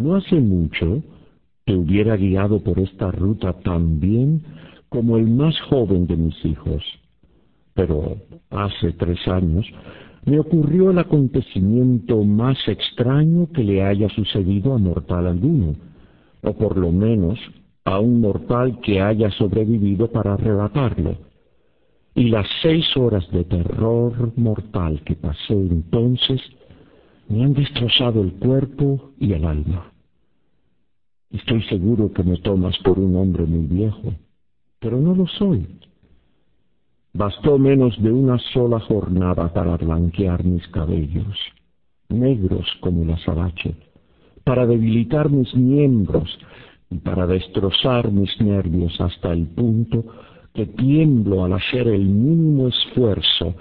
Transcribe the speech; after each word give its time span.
No 0.00 0.16
hace 0.16 0.36
mucho 0.36 1.02
te 1.66 1.74
hubiera 1.74 2.16
guiado 2.16 2.60
por 2.64 2.78
esta 2.78 3.10
ruta 3.10 3.52
tan 3.60 4.00
bien 4.00 4.42
como 4.88 5.18
el 5.18 5.28
más 5.28 5.60
joven 5.60 6.06
de 6.06 6.16
mis 6.16 6.44
hijos. 6.44 6.82
Pero 7.74 8.16
hace 8.50 8.92
tres 8.92 9.18
años 9.28 9.66
me 10.24 10.40
ocurrió 10.40 10.90
el 10.90 10.98
acontecimiento 10.98 12.24
más 12.24 12.56
extraño 12.66 13.48
que 13.52 13.62
le 13.62 13.82
haya 13.82 14.08
sucedido 14.08 14.74
a 14.74 14.78
mortal 14.78 15.26
alguno, 15.26 15.76
o 16.42 16.52
por 16.54 16.78
lo 16.78 16.92
menos 16.92 17.38
a 17.84 18.00
un 18.00 18.22
mortal 18.22 18.80
que 18.80 19.02
haya 19.02 19.30
sobrevivido 19.32 20.10
para 20.10 20.34
arrebatarlo. 20.34 21.16
Y 22.14 22.30
las 22.30 22.46
seis 22.62 22.84
horas 22.96 23.30
de 23.30 23.44
terror 23.44 24.32
mortal 24.36 25.02
que 25.04 25.14
pasé 25.14 25.54
entonces 25.54 26.40
me 27.30 27.44
han 27.44 27.54
destrozado 27.54 28.22
el 28.22 28.32
cuerpo 28.32 29.12
y 29.18 29.32
el 29.32 29.44
alma. 29.44 29.92
Estoy 31.30 31.62
seguro 31.62 32.12
que 32.12 32.24
me 32.24 32.36
tomas 32.38 32.76
por 32.78 32.98
un 32.98 33.14
hombre 33.16 33.44
muy 33.44 33.66
viejo, 33.66 34.12
pero 34.80 34.98
no 34.98 35.14
lo 35.14 35.28
soy. 35.28 35.64
Bastó 37.12 37.56
menos 37.56 38.00
de 38.02 38.10
una 38.10 38.38
sola 38.52 38.80
jornada 38.80 39.52
para 39.52 39.76
blanquear 39.76 40.44
mis 40.44 40.66
cabellos, 40.68 41.38
negros 42.08 42.66
como 42.80 43.04
el 43.04 43.12
azabache, 43.12 43.76
para 44.42 44.66
debilitar 44.66 45.30
mis 45.30 45.54
miembros 45.54 46.36
y 46.90 46.96
para 46.96 47.28
destrozar 47.28 48.10
mis 48.10 48.40
nervios 48.40 49.00
hasta 49.00 49.32
el 49.32 49.46
punto 49.46 50.04
que 50.52 50.66
tiemblo 50.66 51.44
al 51.44 51.52
hacer 51.52 51.86
el 51.86 52.06
mínimo 52.06 52.66
esfuerzo 52.66 53.54